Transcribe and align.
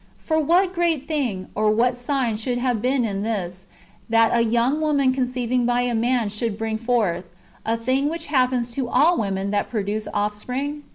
For 0.17 0.39
what 0.39 0.73
great 0.73 1.07
thing 1.07 1.45
or 1.53 1.69
what 1.69 1.95
sign 1.95 2.35
should 2.35 2.57
have 2.57 2.81
been 2.81 3.05
in 3.05 3.21
this, 3.21 3.67
that 4.09 4.33
a 4.35 4.41
young 4.43 4.81
woman 4.81 5.13
conceiving 5.13 5.63
by 5.63 5.81
a 5.81 5.93
man 5.93 6.29
should 6.29 6.57
bring 6.57 6.79
forth,— 6.79 7.25
a 7.67 7.77
thing 7.77 8.09
which 8.09 8.25
happens 8.25 8.71
to 8.71 8.89
all 8.89 9.15
women 9.15 9.51
that 9.51 9.69
produce 9.69 10.07
offspring? 10.11 10.81